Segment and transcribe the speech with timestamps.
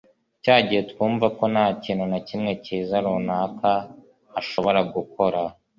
[0.43, 3.71] cya gihe twumvako nta kintu na kimwe kiza runaka
[4.39, 5.39] ashobora gukora